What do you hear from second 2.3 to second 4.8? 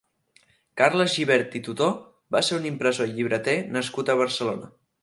va ser un impressor i llibreter nascut a Barcelona.